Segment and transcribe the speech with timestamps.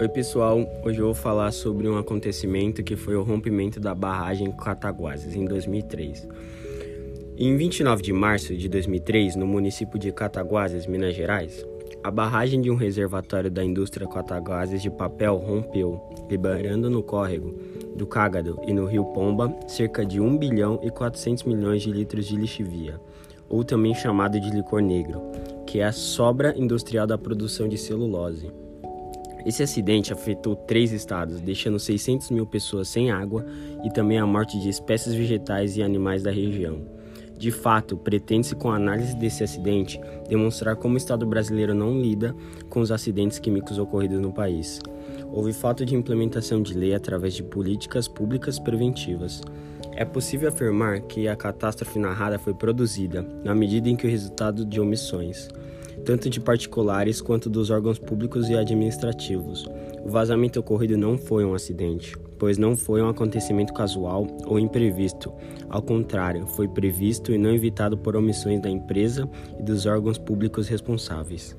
[0.00, 4.50] Oi pessoal, hoje eu vou falar sobre um acontecimento que foi o rompimento da barragem
[4.50, 6.26] Cataguases em 2003.
[7.36, 11.66] Em 29 de março de 2003, no município de Cataguases, Minas Gerais,
[12.02, 17.54] a barragem de um reservatório da indústria Cataguases de papel rompeu, liberando no córrego
[17.94, 22.26] do Cágado e no rio Pomba cerca de 1 bilhão e 400 milhões de litros
[22.26, 22.98] de lixivia,
[23.50, 25.20] ou também chamado de licor negro,
[25.66, 28.50] que é a sobra industrial da produção de celulose.
[29.44, 33.44] Esse acidente afetou três estados, deixando 600 mil pessoas sem água
[33.84, 37.00] e também a morte de espécies vegetais e animais da região.
[37.40, 39.98] De fato, pretende-se, com a análise desse acidente,
[40.28, 42.36] demonstrar como o Estado brasileiro não lida
[42.68, 44.78] com os acidentes químicos ocorridos no país.
[45.32, 49.40] Houve falta de implementação de lei através de políticas públicas preventivas.
[49.94, 54.66] É possível afirmar que a catástrofe narrada foi produzida na medida em que o resultado
[54.66, 55.48] de omissões
[56.04, 59.64] tanto de particulares quanto dos órgãos públicos e administrativos.
[60.04, 65.32] O vazamento ocorrido não foi um acidente, pois não foi um acontecimento casual ou imprevisto.
[65.68, 70.66] Ao contrário, foi previsto e não evitado por omissões da empresa e dos órgãos públicos
[70.66, 71.56] responsáveis.